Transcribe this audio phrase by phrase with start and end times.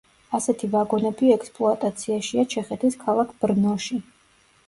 [0.35, 4.01] ასეთი ვაგონები ექსპლუატაციაშია ჩეხეთის ქალაქ ბრნოში.